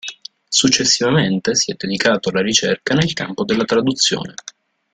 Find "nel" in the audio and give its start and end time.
2.95-3.13